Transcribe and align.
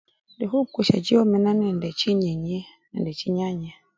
Indi 0.33 0.45
khukusya 0.49 0.97
chiwamena 1.05 1.51
nende 1.61 1.87
chinyenyi 1.99 2.57
nende 2.91 3.11
chinyanya. 3.19 3.71